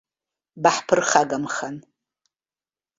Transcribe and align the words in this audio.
Баҳԥырхагамхан. 0.61 1.77